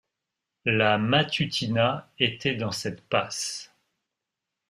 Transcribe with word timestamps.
La 0.65 0.97
Matutina 0.97 2.09
était 2.17 2.55
dans 2.55 2.71
cette 2.71 3.01
passe. 3.07 3.71